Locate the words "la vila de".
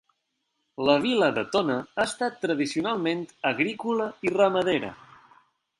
0.87-1.43